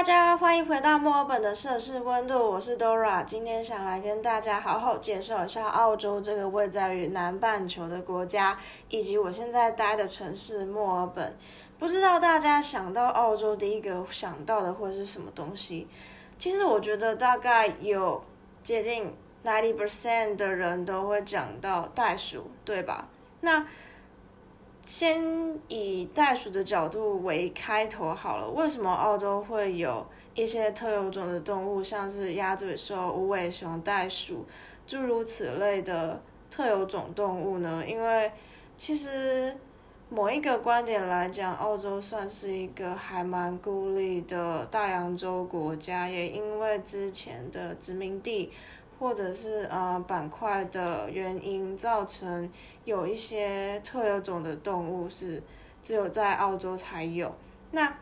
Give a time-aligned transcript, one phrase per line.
[0.00, 3.22] 大家，欢迎回到墨尔本的摄氏温度，我是 Dora。
[3.22, 8.58] 今天想来跟大家好好介绍一下澳洲这个位在于南半球的国家，
[8.88, 11.36] 以及我现在待的城市墨尔本。
[11.78, 15.86] 不知道大家想到澳洲第一个想到的会是什么东西？
[16.38, 18.24] 其实我觉得大概有
[18.62, 23.06] 接近 ninety percent 的人都会讲到袋鼠，对吧？
[23.42, 23.66] 那
[24.90, 25.22] 先
[25.68, 28.50] 以袋鼠的角度为开头好了。
[28.50, 30.04] 为什么澳洲会有
[30.34, 34.44] 一些特有种的动物，像是鸭嘴兽、无尾熊、袋鼠，
[34.88, 37.84] 诸如此类的特有种动物呢？
[37.86, 38.32] 因为
[38.76, 39.56] 其实
[40.08, 48.50] 某一个观点来讲，澳洲算是一个还蛮孤立的大洋洲国家，也因为之前的殖民地。
[49.00, 52.48] 或者是呃板块的原因，造成
[52.84, 55.42] 有一些特有种的动物是
[55.82, 57.34] 只有在澳洲才有。
[57.72, 57.92] 那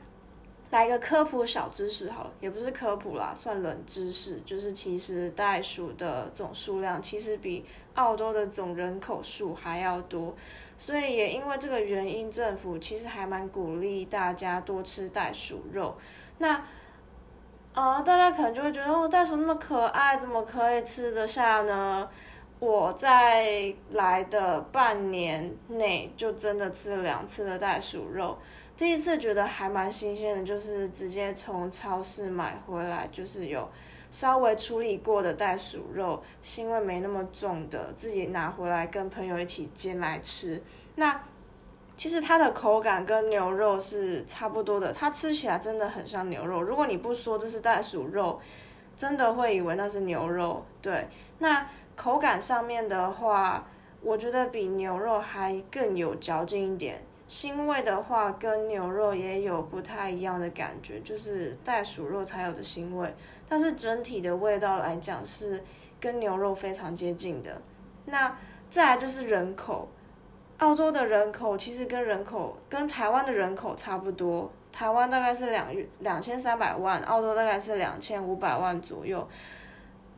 [0.70, 10.34] 来个科普小知识好了，也不是科普啦，算冷知识，就是其实袋鼠的总数量其实比澳洲的总人口数还要多，
[10.76, 15.96] 所以也因为这个原因，政府其实还蛮鼓励大家多吃袋鼠肉。
[16.38, 16.62] 那
[17.78, 22.08] 啊，大家可能就会觉得哦，袋鼠那么可爱，怎么可以吃得下呢？
[22.58, 28.36] 我在来的半年内就真的吃了两次的袋鼠肉。
[28.76, 33.70] 第一次觉得还蛮新鲜的，就是直接从超市买回来，就是有
[34.10, 40.60] 稍微处理过的袋鼠肉，腥味没那么重的，自己拿回来跟朋友一起煎来吃。
[40.96, 41.22] 那
[41.98, 46.62] 其实它的口感跟牛肉是差不多的，它吃起来真的很像牛肉。
[46.62, 48.40] 如果你不说这是袋鼠肉，
[48.96, 50.64] 真的会以为那是牛肉。
[50.80, 51.08] 对，
[51.40, 53.66] 那口感上面的话，
[54.00, 57.02] 我觉得比牛肉还更有嚼劲一点。
[57.28, 63.12] 腥味的话，跟牛肉也有不太一样的感觉，就是袋鼠肉才有的腥味。
[63.48, 65.64] 但是整体的味道来讲，是
[65.98, 67.60] 跟牛肉非常接近的。
[68.04, 68.38] 那
[68.70, 69.88] 再来就是人口。
[70.58, 75.68] 澳洲的人口其实跟人口跟台湾的人口差不多，台湾大概是两
[76.00, 79.26] 两千三百万，澳洲大概是两千五百万左右。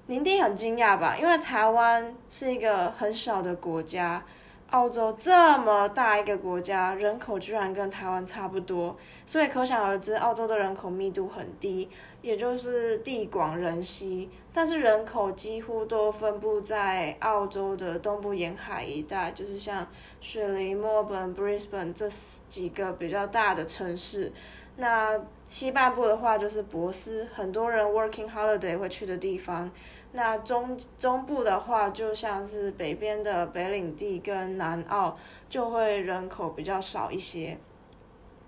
[0.06, 1.16] 林地很惊讶吧？
[1.16, 4.22] 因为台湾是一个很小的国家。
[4.70, 8.96] 澳洲这么大一个国家，人口居然跟台湾差不多，
[9.26, 11.90] 所以可想而知，澳洲的人口密度很低，
[12.22, 14.30] 也就是地广人稀。
[14.52, 19.86] 但是人口几乎都分布在澳洲的东部沿海一带，就是像
[20.20, 22.08] 雪梨、墨尔本、Brisbane 这
[22.48, 24.32] 几个比较大的城市。
[24.76, 29.70] 那西半部的话就是博斯，很多人 working holiday 会去的地方。
[30.12, 35.16] 那中中部的话，就像是北边的北领地跟南澳，
[35.48, 37.56] 就会人口比较少一些。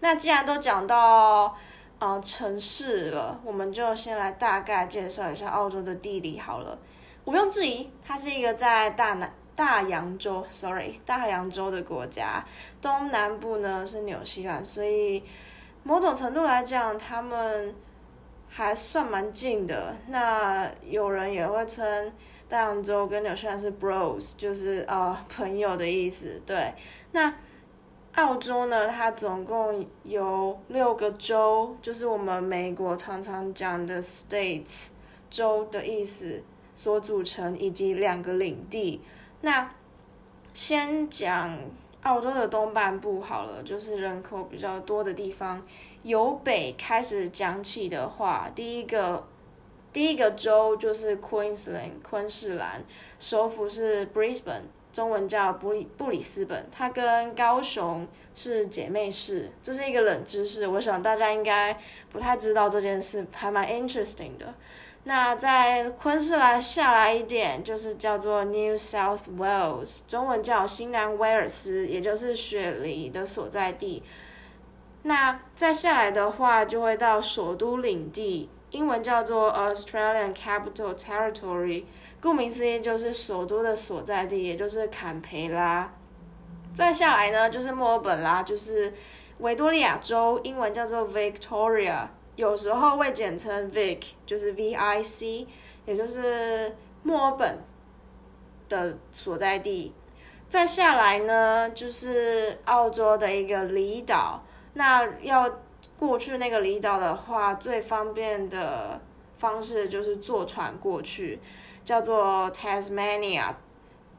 [0.01, 1.57] 那既然都讲到
[1.99, 6.79] 呃城市了，我们就先来大概介绍一下澳洲的地理好了。
[7.25, 12.45] 毋庸置疑，它是一个在大南大洋洲，sorry，大洋洲的国家。
[12.81, 15.23] 东南部呢是纽西兰，所以
[15.83, 17.75] 某种程度来讲，他们。
[18.55, 22.13] 还算蛮近的，那有人也会称
[22.47, 26.39] 大洋洲跟纽西兰是 brothers，就是呃朋友的意思。
[26.45, 26.75] 对，
[27.13, 27.35] 那
[28.15, 34.91] 澳洲呢，它总共有六个州，就是我们美国常常讲的 states
[35.31, 36.43] 州的意思
[36.75, 39.01] 所组成，以及两个领地。
[39.41, 39.75] 那
[40.53, 41.59] 先讲
[42.03, 45.63] 澳洲的东半部好了，就是人口比较多的地方。
[46.03, 49.27] 由北开始讲起的话，第一个
[49.91, 52.85] 第一个州就是 Queensland 昆士兰，
[53.19, 61.79] 首府是 Brisbane，中文叫布里布里斯本，它跟高雄是姐妹市，这是一个冷知识，我想大家应该
[62.11, 64.55] 不太知道这件事，还蛮 interesting 的。
[65.05, 74.03] 那在昆士兰下来一点，就是叫做 New South Wales，中文叫新南威尔斯，也就是雪梨的所在地。
[75.03, 81.83] 那再下来的话，就会到首都领地，英文叫做 Australian Capital Territory，
[82.23, 85.93] 顾名思义就是首都的所在地，也就是坎培拉。
[86.73, 88.95] 再下来呢，就是墨尔本啦，就是
[89.39, 95.49] 维多利亚州，英文叫做 Victoria，有时候会简称 Vic，就是 V I C，
[95.85, 97.59] 也就是墨尔本
[98.69, 99.93] 的所在地。
[100.49, 104.45] 再下来呢，就是澳洲的一个离岛。
[104.75, 105.59] 那要
[105.99, 109.01] 过去那个离岛的话，最方便的
[109.39, 111.41] 方式就是坐船过去，
[111.85, 113.55] 叫做 Tasmania，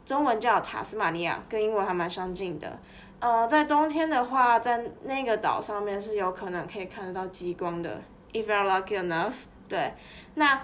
[0.05, 2.79] 中文叫塔斯马尼亚，跟英文还蛮相近的。
[3.19, 8.01] 呃，在冬天的话，在那个岛上面是有可能可以看得到极光的
[8.33, 9.33] ，if you're lucky enough。
[9.69, 9.93] 对，
[10.35, 10.61] 那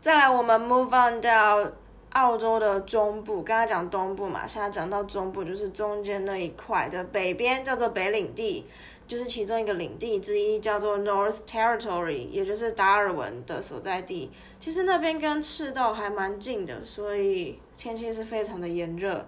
[0.00, 1.72] 再来我们 move on 到
[2.12, 8.64] 澳洲的中部，刚才讲东部嘛，现在讲到中部，就是中间那一块的北边叫做北领地，
[9.06, 14.30] 就是其中一个领地之一叫做 North Territory，也就是达尔文的所在地。
[14.58, 19.26] 其实那边跟赤道还蛮近的，所以天气是非常的炎热。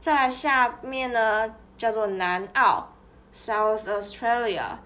[0.00, 2.88] 再来下面呢，叫做南澳
[3.32, 4.78] South Australia。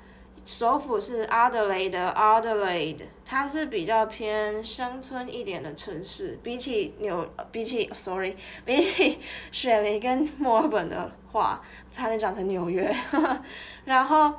[0.44, 9.19] 首府是阿德雷德，Adelaide，它是比较偏乡村一点的城市，比起纽，比起，sorry， 比起
[9.50, 12.94] 雪梨跟墨尔本的话，差点讲成纽约。
[13.87, 14.35] 然后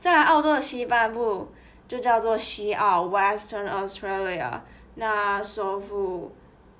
[0.00, 1.48] 再来澳洲的西半部，
[1.86, 4.60] 就叫做西澳，Western Australia。
[4.96, 6.34] 那首府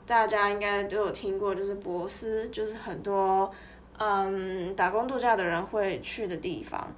[0.04, 3.48] 大家应该都有听过，就是博斯，就是很多
[3.98, 6.92] 嗯打工度假的人会去的地方。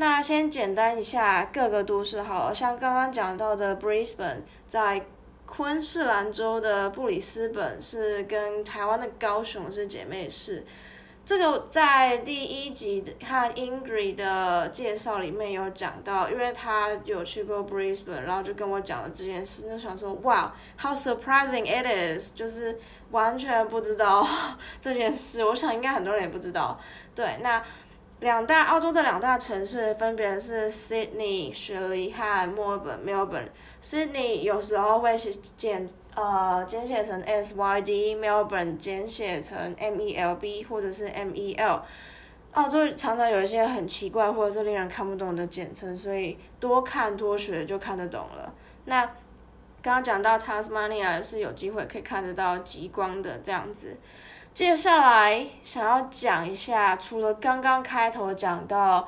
[0.00, 5.04] 那先简单一下各个都市好了，像刚刚讲到的 Brisbane，在
[5.44, 10.64] 昆士兰州的布里斯本是跟台湾的高雄是姐妹市。
[11.24, 22.78] 这个在第一集和 Ingrid 的介绍里面有讲到，因为他有去过 Brisbane，然后就跟我讲了这件事，就想说哇，how surprising it is，就是
[23.10, 24.24] 完全不知道
[24.80, 26.78] 这件事，我想应该很多人也不知道。
[27.16, 27.60] 对，那。
[28.20, 33.48] 两大澳洲的两大城市分别是 Sydney 雪梨和墨尔本 Melbourne。
[33.80, 41.80] Sydney 有时候会简呃简写成 SYD，Melbourne 简写成 MELB 或者是 MEL。
[42.54, 48.52] 澳洲常常有一些很奇怪或者是令人看不懂的简称，所以多看多学就看得懂了。
[48.86, 49.04] 那
[49.80, 53.96] 刚刚讲到 Tasmania 是有机会可以看得到极光的这样子。
[54.58, 59.06] 接下来想要讲一下，除了刚刚开头讲到，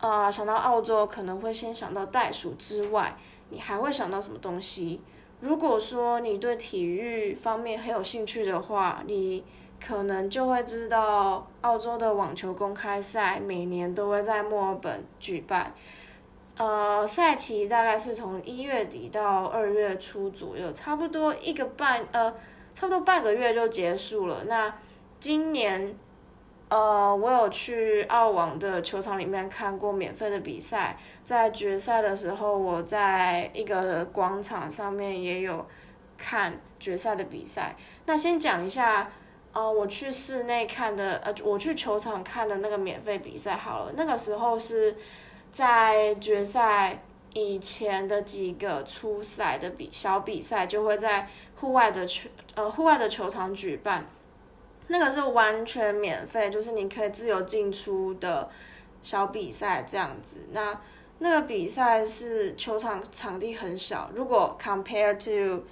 [0.00, 3.14] 呃，想到澳洲可能会先想到袋鼠之外，
[3.50, 5.02] 你还会想到什么东西？
[5.40, 9.44] 如果说你对体育方面很有兴趣的话，你
[9.78, 15.74] 可能就会知道，澳洲的网球公开赛每年都会在墨尔本举办，
[16.56, 22.32] 呃，赛期大概是从一月底到二月初左右，差不多一个半呃。
[22.78, 24.44] 差不多半个月就结束了。
[24.44, 24.72] 那
[25.18, 25.98] 今年，
[26.68, 30.96] 呃，我有去澳网的球场里面看过免费的比赛。
[31.24, 35.66] 在决赛的时候，我在一个广场上面也有
[36.16, 37.74] 看决赛的比赛。
[38.06, 39.10] 那先讲一下，
[39.52, 43.94] 呃，我去室内看的，呃，我去球场看的那个免费比赛好了。
[43.96, 44.94] 那个时候是
[45.52, 47.02] 在决赛。
[47.34, 54.06] 以前的几个初赛的比小比赛就会在户外的球呃户外的球场举办，
[54.86, 58.48] 那个是完全免费，就是你可以自由进出的
[59.02, 60.46] 小比赛这样子。
[60.52, 60.80] 那
[61.18, 65.64] 那个比赛是球场场地很小，如果 compare to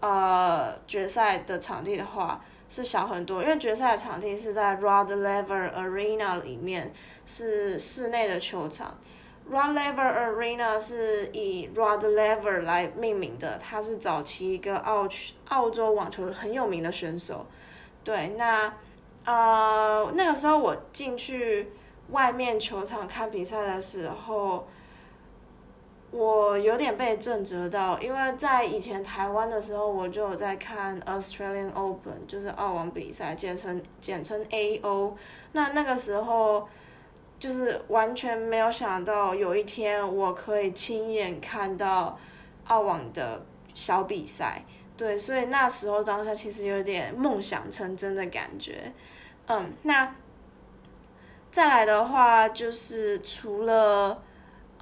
[0.00, 6.92] 呃决赛的场地的话是小很多，因为决赛的场地是在 Rod Laver Arena 里面，
[7.24, 8.98] 是室内的球场。
[9.50, 15.08] Rod Laver Arena 是以 Rod Laver 来命名的，他是早期一个澳
[15.48, 17.46] 澳洲网球很有名的选手。
[18.04, 18.74] 对，那
[19.24, 21.72] 呃那个时候我进去
[22.10, 24.68] 外面球场看比赛的时候，
[26.10, 35.14] 我有点被震折到，因为在以前台湾的时候，我就有在看 Australian Open，就是澳网比赛，简称简称 AO。
[35.52, 36.68] 那那个时候。
[37.38, 42.18] 就是完全没有想到有一天我可以亲眼看到
[42.66, 44.64] 澳网的小比赛，
[44.96, 48.92] 对，所以那时候当下其实有点梦想成真的感觉，
[49.46, 50.16] 嗯，那
[51.50, 54.20] 再来的话就是除了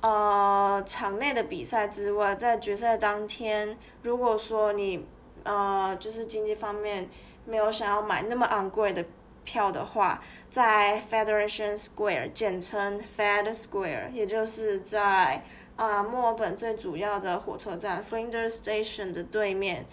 [0.01, 5.07] 呃场内的比赛之外，在决赛当天，如果说你
[5.45, 7.09] 呃就是经济方面
[7.45, 9.05] 没有想要买那么昂贵的。
[9.47, 15.43] 票的话，在 Federation Square，简称 Fed Square，也就是在
[15.77, 19.87] 啊墨尔本最主要的火车站 Flinders Station 的对面，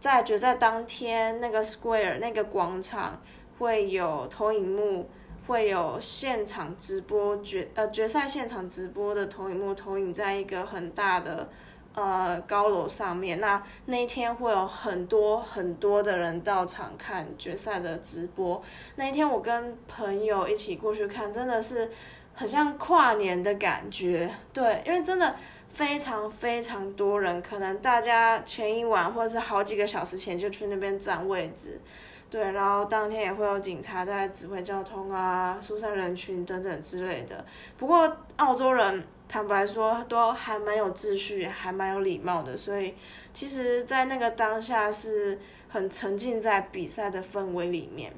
[0.00, 3.22] 在决赛当天，那个 Square 那个广场
[3.58, 5.08] 会有投影幕，
[5.46, 11.48] 会有现场直播决呃决赛现场直播的投影幕投影在一个很大的。
[11.96, 18.62] 呃，高楼上面，那那一天会有很多很多的人到场看决赛的直播。
[18.96, 21.90] 那一天我跟朋友一起过去看，真的是
[22.34, 24.30] 很像跨年的感觉。
[24.52, 25.36] 对，因为真的
[25.70, 31.80] 非常非常多人，可能大家前一晚或者是好几个小时前就去那边占位置。
[32.28, 37.42] 对，然后当天也会有警察在指挥交通啊、疏散人群等等之类的。
[37.78, 42.94] 不过澳洲人坦白说都还蛮有秩序，还蛮有礼貌的，所以
[43.32, 48.12] 其实，在那个当下是很沉浸在比赛的氛围里面。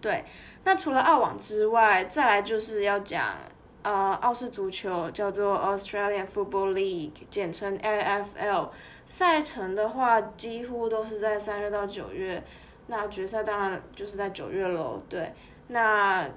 [0.00, 0.24] 对，
[0.64, 3.34] 那除了澳网之外，再来就是要讲
[3.82, 8.70] 呃澳式足球，叫做 Australian Football League，简称 AFL。
[9.04, 12.42] 赛程的话，几乎都是在三月到九月。
[12.86, 15.02] 那决赛当然就是在九月喽。
[15.08, 15.34] 对，
[15.68, 16.28] 那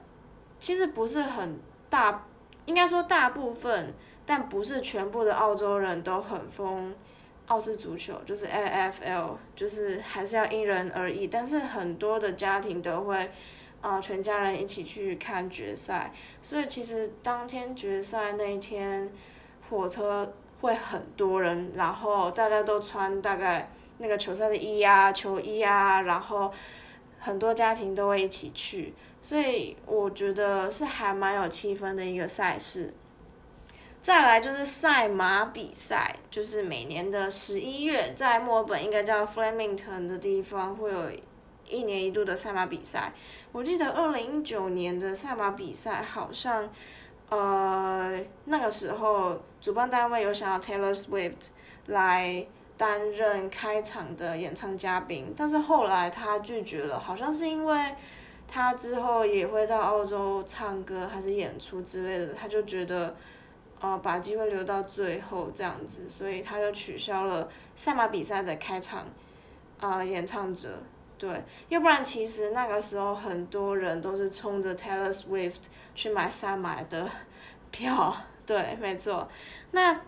[0.58, 1.60] 其实不是很
[1.90, 2.26] 大，
[2.66, 3.94] 应该说大部分，
[4.26, 6.94] 但不是全部的澳洲人都很疯
[7.48, 11.28] 澳式足球，就是 AFL，就是还是要因人而异。
[11.28, 13.32] 但是很多的家庭都会，
[13.82, 16.12] 啊，全家人一起去看决赛。
[16.42, 19.12] 所以其实当天决赛那一天，
[19.70, 20.34] 火车。
[20.62, 26.50] 会很多人，然后大家都穿大概那个球赛的衣啊、球衣啊，然后
[27.20, 28.94] 很多家庭都会一起去，
[29.24, 32.94] 所以我觉得是还蛮有气氛的一个赛事。
[34.04, 41.12] 再来就是赛马比赛，就是每年的十一月，在墨尔本应该叫 Flemington 的地方会有
[41.68, 43.12] 一年一度的赛马比赛。
[43.52, 46.70] 我记得二零一九年的赛马比赛好像。
[47.30, 51.48] 呃，那个时候主办单位有想要 Taylor Swift
[51.88, 52.46] 来
[52.78, 57.96] 担任开场的演唱嘉宾，但是后来他拒绝了，好像是因为
[58.54, 63.16] 他之后也会到澳洲唱歌还是演出之类的，他就觉得
[63.82, 69.08] 呃把机会留到最后这样子，所以他就取消了赛马比赛的开场
[69.80, 70.78] 啊演唱者。
[71.18, 75.56] 对，要不然其实那个时候很多人都是冲着 Taylor Swift
[75.96, 77.10] 去买赛马的
[77.72, 78.16] 票。
[78.46, 79.28] 对，没错。
[79.72, 80.00] 那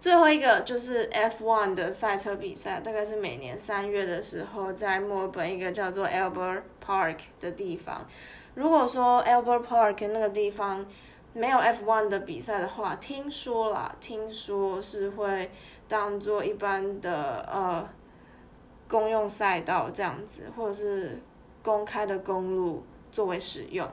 [0.00, 8.06] 最后一个就是 F1 的赛车比赛，大概是每年三月的时候在墨尔本一个叫做 Albert Park 的地方。
[8.54, 10.86] 如果说 Albert Park 那个地方
[11.32, 15.50] 没有 F1 的比赛的话，听说啦，听说是会
[15.88, 17.88] 当做一般的呃。
[18.88, 21.20] 公用赛道这样子，或者是
[21.60, 23.84] 公开的公路作为使用。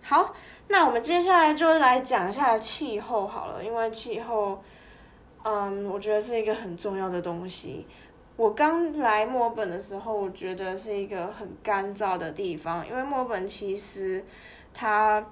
[0.00, 0.34] 好，
[0.68, 4.62] 那我们接下来就来讲一下气候好了，因为气候，
[5.42, 7.86] 嗯，我觉得是一个很重要的东西。
[8.36, 14.24] 我刚来墨尔本的时候，我觉得是一个很干燥的地方，因为墨尔本其实
[14.74, 15.24] 它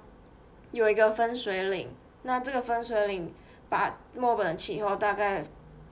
[0.71, 1.89] 有一个分水岭，
[2.23, 3.33] 那这个分水岭
[3.69, 5.43] 把墨尔本的气候大概。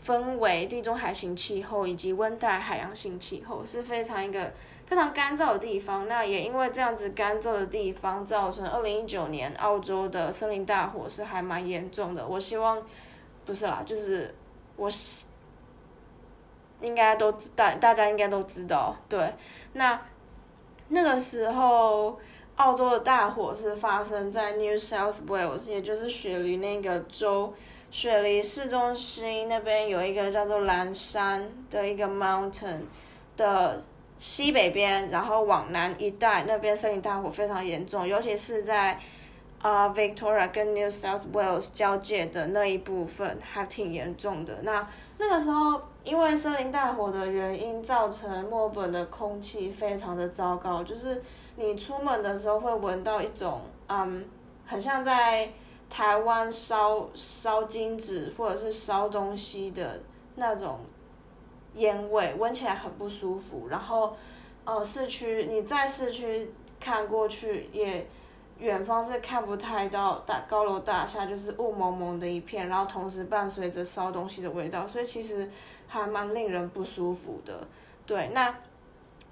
[0.02, 4.54] 分为地中海型气候以及温带海洋性气候，是非常一个
[4.86, 6.08] 非常干燥的地方。
[6.08, 12.26] 那也因为这样子干燥的地方，造成二零一九年澳洲的森林大火是还蛮严重的。
[12.26, 12.82] 我希望
[13.44, 14.34] 不是啦，就是
[14.78, 14.90] 我
[16.82, 19.34] 应该都知大大家应该都知道，对。
[19.74, 20.00] 那
[20.90, 22.20] 那个时候，
[22.56, 27.54] 澳洲的大火是发生在 New South Wales，也就是雪梨那个州。
[27.92, 32.82] 雪梨市中心那边有一个叫做蓝山的一个 mountain
[33.36, 33.82] 的
[34.20, 39.00] 西北边，然后往南一带那边森林大火非常严重，尤其是在
[39.62, 44.60] 啊 Victoria 跟 New South Wales 交界的那一部分还挺严重的。
[44.62, 51.22] 那那个时候因为森林大火的原因，造成墨尔本的空气非常的糟糕，就是
[51.56, 54.26] 你出门的时候会闻到一种嗯，
[54.66, 55.50] 很像在。
[55.92, 60.00] 台湾烧烧金纸或者是烧东西的
[60.36, 60.82] 那种
[61.74, 63.70] 烟味，闻起来很不舒服。
[63.70, 64.16] 然后，
[64.66, 68.08] 呃，市区你在市区看过去，也
[68.60, 75.50] 远方是看不太到大高楼大厦，就是雾蒙蒙的一片，然后同时伴随着烧东西的味道，所以其实
[75.90, 77.68] 还蛮令人不舒服的。
[78.06, 78.56] 对，那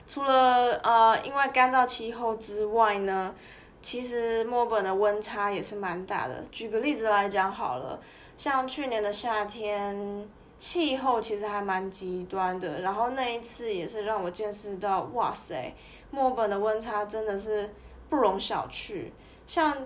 [0.06, 3.34] 除了呃因为干燥气候之外呢？
[3.80, 6.44] 其实墨本的温差也是蛮大的。
[6.52, 7.98] 举个例子来讲好了，
[8.36, 12.82] 像去年的夏天，气候其实还蛮极端的。
[12.82, 15.74] 然后那一次也是让我见识到，哇塞，
[16.10, 17.70] 墨本的温差真的是
[18.10, 19.12] 不容小觑。
[19.46, 19.78] 像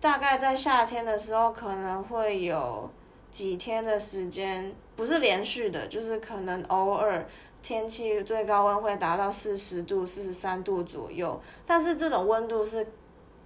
[0.00, 2.88] 大概在夏天的时候，可能会有
[3.30, 7.26] 几天的时间不是连续的，就是可能偶尔
[7.62, 11.40] 天气最高温会达到四十度、四十三度左右。
[11.64, 12.86] 但是这种温度是。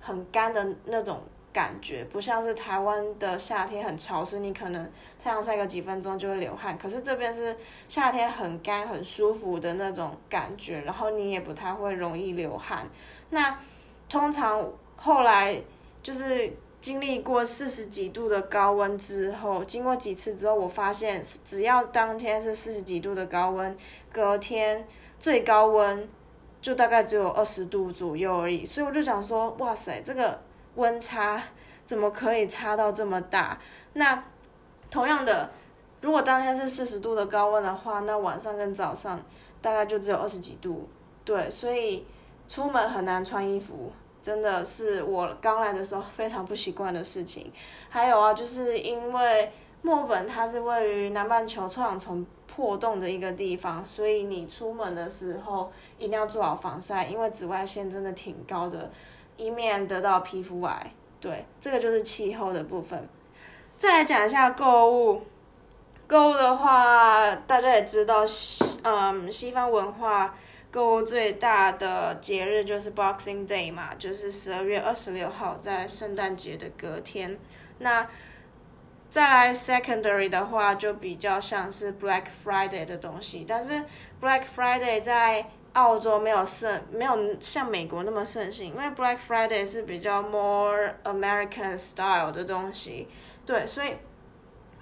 [0.04, 4.90] 很干的那种感觉，不像是台湾的夏天很潮湿，你可能
[5.22, 6.76] 太阳晒个几分钟就会流汗。
[6.76, 7.56] 可是这边是
[7.86, 12.84] 夏天很干很舒服的那种感觉，然后你也不太会容易流汗。
[13.30, 13.56] 那
[14.08, 15.62] 通常后来
[16.02, 23.74] 就是经历过四十几度的高温之后，经过几次之后，我发现只要当天是四十几度的高温，
[24.12, 24.86] 隔天
[25.18, 26.06] 最高温。
[26.60, 30.40] 就大概只有二十度左右而已，所以我就想说，哇塞，这个
[30.76, 31.42] 温差
[31.84, 33.58] 怎么可以差到这么大？
[33.94, 34.22] 那
[34.88, 35.50] 同样的，
[36.02, 39.20] 如果当天是四十度的高温的话，那晚上跟早上
[39.60, 40.88] 大概就只有二十几度，
[41.24, 42.06] 对，所以
[42.46, 43.90] 出门很难穿衣服。
[44.22, 47.52] 真的是我刚来的时候非常不习惯的事情。
[47.90, 49.52] 还有啊，就是因为
[49.82, 58.90] 墨本它是位于南半球臭氧层破洞的一个地方，所以你出门的时候一定要做好防晒，因为紫外线真的挺高的，
[59.36, 60.92] 以免得到皮肤癌。
[61.20, 63.08] 对，这个就是气候的部分。
[63.76, 65.22] 再来讲一下购物。
[66.06, 68.22] 购物的话，大家也知道，
[68.84, 70.34] 嗯，西方文化。
[70.72, 77.38] 购物最大的节日就是 Boxing Day 嘛，就是十二月二十六号，在圣诞节的隔天。
[77.80, 78.08] 那
[79.10, 83.84] 再来 Secondary 的话，就比较像是 Black Friday 的东西，但是
[84.18, 93.08] Black Friday 在澳洲没有盛，没有像美国那么盛行，因为 Black Friday 是比较 more American style 的东西，
[93.44, 93.94] 对，所以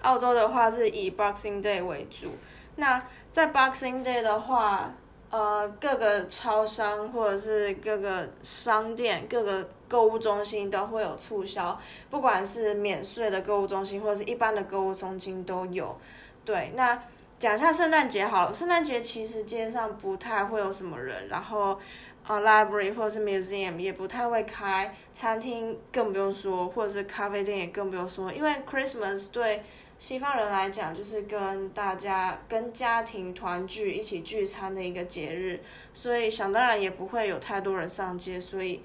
[0.02, 2.37] 澳洲的话是以 Boxing Day 为主。
[2.76, 4.94] 那在 Boxing Day 的话，
[5.30, 15.96] 呃，各个超商或者是各个商店、各个购物中心都会有促销，不管是免税的购物中心或者是一般的购物中心都有。
[16.44, 17.00] 对，那
[17.38, 18.52] 讲一下圣诞节好了。
[18.52, 21.78] 圣诞节其实街上不太会有什么人，然后
[22.26, 29.62] 呃，library 或者是 museum 也不太会开，餐厅更不用说，或者是咖啡店也更不用说，因为 Christmas 对。
[30.00, 35.61] 西方人来讲，就是跟大家、跟家庭团聚、一起聚餐的一个节日，
[35.92, 38.83] 所以想当然也不会有太多人上街，所以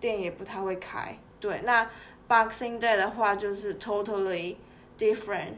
[0.00, 1.16] 店也不太会开。
[1.38, 1.88] 对，那
[2.28, 4.56] Boxing Day 的话就是 totally
[4.98, 5.54] different，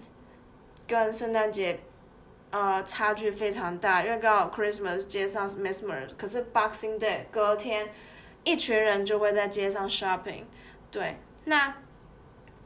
[0.87, 1.80] 跟圣诞节
[2.50, 7.88] 呃差距非常大，因为刚好 Christmas 街上是 Mesmer，可是 Boxing Day 隔天
[8.44, 10.44] 一群人就会在街上 shopping。
[10.90, 11.75] 对，那。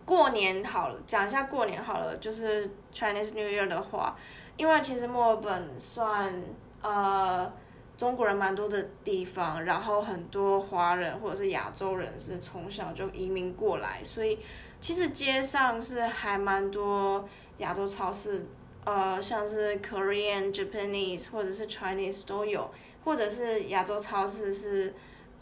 [0.04, 4.16] 过年好了，讲一下过年好了，就是 Chinese New Year 的话，
[4.56, 6.34] 因为其实墨尔本算
[6.82, 7.52] 呃
[7.96, 14.38] 中国人蛮多的地方，然后很多华人或者是亚洲人是从小就移民过来，所以
[14.80, 17.24] 其实街上是还蛮多
[17.58, 18.44] 亚洲超市，
[18.84, 22.68] 呃像是 Korean、Japanese 或者是 Chinese 都有，
[23.04, 24.92] 或者是亚洲超市是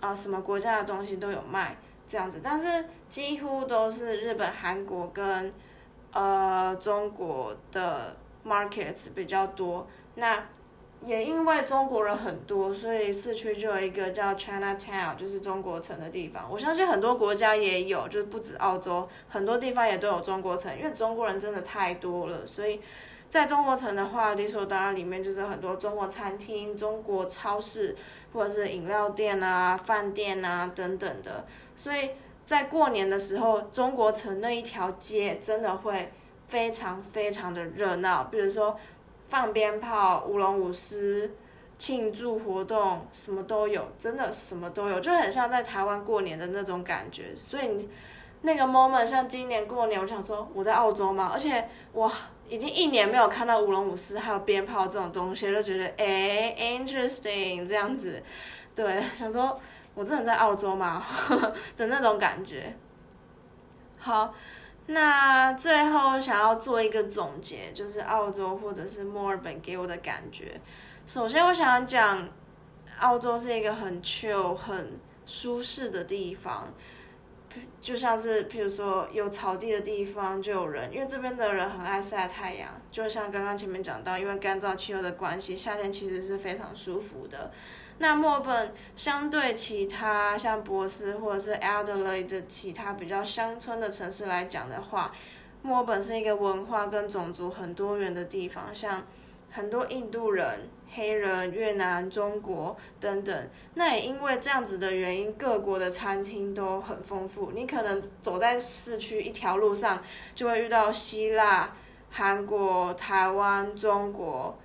[0.00, 1.78] 啊什么国家的东西都有卖。
[2.10, 5.52] 这样子，但是几乎都是日本、韩国跟
[6.12, 9.86] 呃中国的 markets 比较多。
[10.16, 10.44] 那
[11.06, 16.48] 也因为中国人很多，所以市区就有一个叫 China Town，就是中国城的地方。
[16.50, 20.76] 我相信很多国家也有，就是不止澳洲，很多地方也都有中国城。
[20.76, 22.80] 因为中国人真的太多了，所以
[23.28, 27.94] 在中国城的话，理所当然里面就是很多中国餐厅、中国超市
[28.32, 31.46] 或者是饮料店啊、饭店啊等等的。
[31.80, 32.10] 所以
[32.44, 36.12] 在过年的时候，中国城那一条街真的会
[36.46, 38.24] 非常非常的热闹。
[38.24, 38.78] 比如说
[39.28, 41.34] 放鞭炮、舞龙舞狮、
[41.78, 47.34] 庆祝活动，什么都有，真的什么都有，就很像在台湾过年的那种感觉。
[47.34, 47.88] 所以
[48.42, 52.12] 那个 moment 像今年过年，我想说我在澳洲嘛，而且我
[52.46, 58.22] 已经一年没有看到舞龙舞狮还有鞭炮这种东西，就觉得哎，interesting 这样子，
[58.74, 59.58] 对，想说。
[60.00, 61.04] 我真的在澳洲吗？
[61.76, 62.74] 的那种感觉。
[63.98, 64.34] 好，
[64.86, 70.58] 那最后想要做一个总结，就是澳洲或者是墨尔本给我的感觉。
[71.04, 72.26] 首先，我想讲，
[73.00, 76.72] 澳洲是一个很 chill、很舒适的地方，
[77.78, 82.70] 就像是譬如说有草地的地方就有人，因为这边的人很爱晒太阳。
[82.90, 87.50] 就像刚刚前面讲到，因为干燥气候的关系，夏天其实是非常舒服的。
[88.02, 95.12] 那墨尔本相对其他像博斯或者是 Adelaide 的其他比较乡村的城市来讲的话，
[95.60, 99.02] 墨尔本是一个文化跟种族很多元的地方，像
[99.50, 103.48] 很多印度人、黑人、越南、中国等等。
[103.74, 107.52] 那也因为这样子的原因，各国的餐厅都很丰富。
[107.52, 110.02] 你可能走在市区一条路上，
[110.34, 111.74] 就会遇到希腊、
[112.08, 114.58] 韩国、台湾、中国。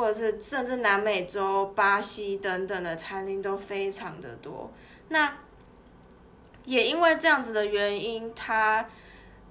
[0.00, 4.72] 或者是甚至南美洲、巴西等等的餐厅都非常的多。
[5.08, 5.36] 那
[6.64, 8.88] 也因为这样子的原因，它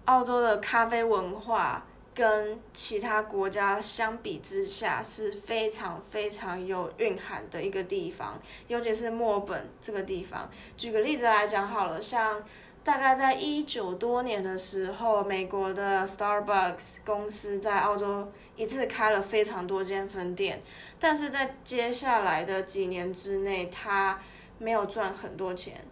[0.06, 1.86] 澳洲的咖啡文化
[2.16, 10.50] 跟其他国家相比之下是非常非常有蕴含的一个地方，尤其是墨尔本这个地方。
[10.76, 12.44] 举个例子来讲好了，像。
[12.90, 20.64] 大概在一九多年的时候，美国的 Starbucks 公司在澳洲一次开了非常多间分店，
[21.00, 24.20] 但是在接下来的几年之内，它
[24.58, 25.86] 没有赚很多钱。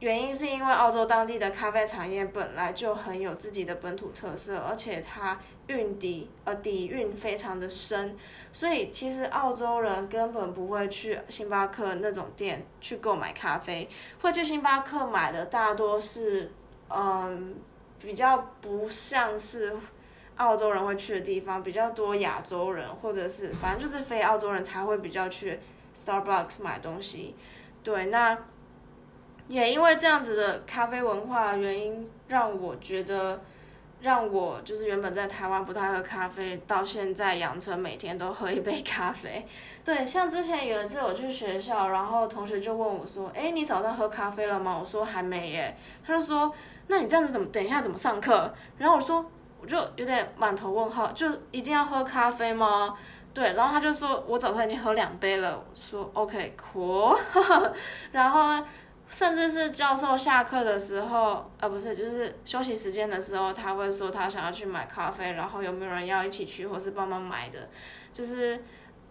[0.00, 8.16] 原因是因为澳洲当地的咖啡产业本来就很有自己的本土特色，而且它运底呃底蕴非常的深，
[8.50, 13.88] 所以其实澳洲人根本不会去星巴克那种店去购买咖啡，
[14.22, 16.50] 会去星巴克买的大多是
[16.88, 17.56] 嗯
[18.00, 19.76] 比较不像是
[20.36, 25.60] 澳洲人会去的地方，比较多亚洲人或者是反正就是非澳洲人才会比较去
[25.94, 27.36] Starbucks 买东西，
[27.84, 28.38] 对那。
[29.50, 33.42] 也因为这样子的咖啡文化原因，让我觉得，
[34.00, 39.44] 让我就是原本在台湾不太喝咖啡，到现在养成每天都喝一杯咖啡。
[39.84, 46.54] 对，像之前有一次我去学校，然后同学就问我说：“哎，你早上喝咖啡了吗？”我说：“还没耶。”他就说
[46.86, 49.26] ：“那你这样子怎么等一下怎么上课？”然后我说
[49.60, 52.96] ：“我就有点满头问号，就一定要喝咖啡吗？”
[53.34, 57.18] 对，然后他就说：“我早上已经喝两杯了。”我说：“OK，cool。”
[58.12, 58.64] 然后。
[59.10, 67.68] 甚至是教授下课的时候，呃，不是，就是休息时间的时候，他会说他想要去买咖啡，然后有没有人要一起去，或是帮忙买的。
[68.12, 68.62] 就是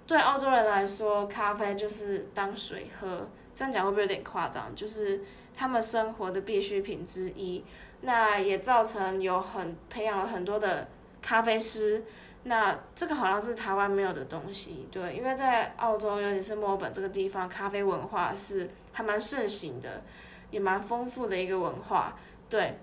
[0.07, 4.73] 对澳洲人来说，咖啡就是当水喝，这样讲会不会有点夸张？
[4.73, 5.21] 就是
[5.53, 7.65] 他们生活的必需品之一。
[7.99, 10.87] 那也造成有很培养了很多的
[11.21, 12.05] 咖啡师。
[12.43, 18.69] 那这个好像是台湾没有的东西，对，因为在澳洲，尤其是墨尔本这个地方，咖啡文化是。
[18.99, 20.03] 还蛮盛行的，
[20.51, 22.17] 也蛮丰富的一个文化。
[22.49, 22.77] 对，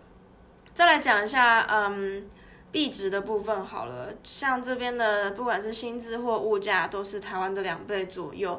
[0.72, 2.26] 再来讲一下，嗯，
[2.72, 4.08] 币值的部分好了。
[4.22, 8.58] 像这边的，不管是薪资或物价，都是台湾的两倍左右。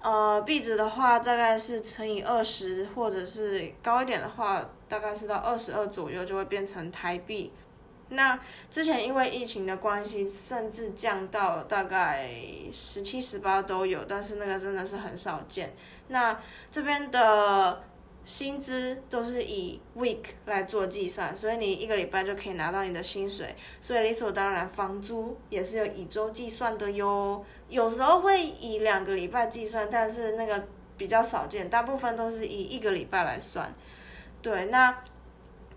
[0.00, 7.52] 呃，币值的话，大概是乘以二十，或者是高一点的话，大概是到二十二左右，就会变成台币。
[8.12, 8.38] 那
[8.70, 12.28] 之前因为疫情的关系，甚至降到大概
[12.70, 15.74] 十七、十八都有，但是那个真的是很少见。
[16.08, 16.38] 那
[16.70, 17.82] 这边的
[18.24, 27.44] 薪资都是以 week 来做计算，所以你一个礼拜就可以拿到你的薪水，所以理所当然房租也是有以周计算的哟。
[27.68, 33.74] 有时候会以两个礼拜计算，但是那个比较少见，大部分都是以一个礼拜来算。
[34.42, 35.02] 对，那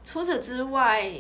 [0.04, 1.12] 除此之外。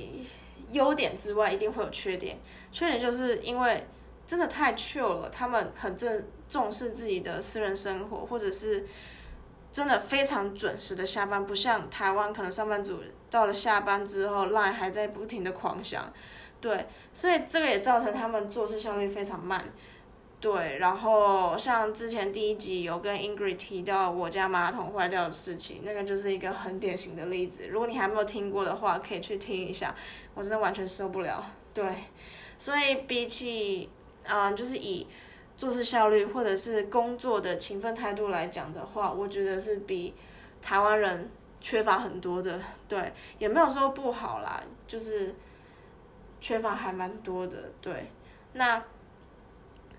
[0.71, 2.39] 优点之外，一定会有缺点。
[2.71, 3.87] 缺点就是因为
[4.25, 8.85] 真的太 chill 了，他们很正重视自己的私人生活，或者是
[9.71, 12.99] 真的非常准时的下班，不像台湾可能上班族
[13.29, 16.11] 到了下班之后赖还在不停的狂想，
[16.61, 19.65] 对，所以这个也造成他们做事效率非常慢。
[20.45, 27.65] 对，然后像之前第一集有跟 Ingrid 提到我家马桶坏掉的事情，那个就是一个很典型的例子。
[27.67, 29.95] 如果你还没有听过的话，可以去听一下。
[30.35, 31.43] 我真的完全受不了。
[31.73, 31.83] 对，
[32.59, 33.89] 所以比起
[34.25, 35.07] 嗯，就是以
[35.57, 40.13] 做事效率或者是工作的勤奋态度来讲的话，我觉得是比
[40.61, 41.27] 台湾人
[41.59, 42.61] 缺乏很多的。
[42.87, 45.33] 对，也没有说不好啦，就是
[46.39, 47.71] 缺乏还蛮多的。
[47.81, 48.11] 对，
[48.53, 48.83] 那。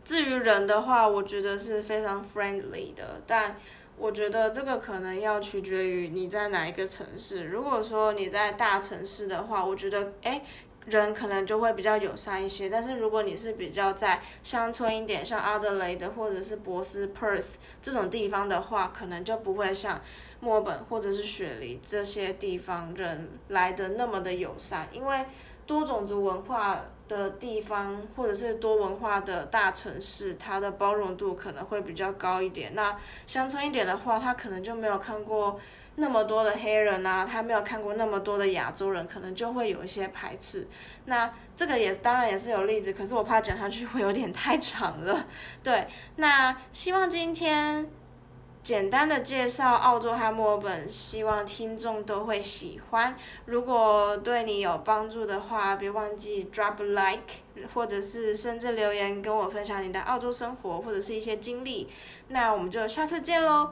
[0.07, 3.57] 至于人的话，我觉得是非常 friendly 的，但
[3.99, 7.47] 我觉得这个可能要取决于你在哪一个城市。
[7.47, 10.41] 如果说你在大城市的话，我觉得哎，
[10.85, 12.71] 人可能就会比较友善一些。
[12.71, 20.01] 但是如果你是比较在乡村一点，像阿德雷德或者是博斯 Perth 这种地方的话，可能就不会像
[20.39, 25.25] 墨本或者是雪梨这些地方人来的那么的友善，因为
[25.67, 26.85] 多种族文化。
[27.09, 32.75] 的地方或者是多文化的大城市，它的包容度可能会比较高一点。
[32.75, 32.99] 那
[33.29, 35.57] 乡村一点的话，他可能就没有看过
[35.95, 40.67] 那么多的黑人啊，他没有看过那么多的亚洲人，可能就会有一些排斥。
[41.05, 45.29] 那这个也当然也是有例子，可是我怕讲下去会有点太长了。
[45.63, 47.89] 对，那希望今天。
[48.67, 53.17] 简单的介绍澳洲和墨尔本，希望听众都会喜欢。
[53.45, 61.89] 如果对你有帮助的话，别忘记 drop like，或者是甚至留言跟我分享你的澳洲生活或者是一些经历。
[62.27, 63.71] 那我们就下次见喽。